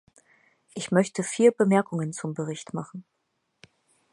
[0.73, 3.05] Ich möchte vier Bemerkungen zum Bericht machen.